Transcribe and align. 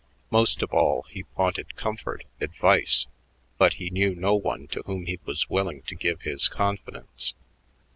Most 0.31 0.63
of 0.63 0.73
all, 0.73 1.03
he 1.11 1.25
wanted 1.37 1.75
comfort, 1.75 2.23
advice, 2.39 3.05
but 3.59 3.73
he 3.73 3.91
knew 3.91 4.15
no 4.15 4.33
one 4.33 4.65
to 4.69 4.81
whom 4.87 5.05
he 5.05 5.19
was 5.25 5.47
willing 5.47 5.83
to 5.83 5.93
give 5.93 6.21
his 6.23 6.47
confidence. 6.49 7.35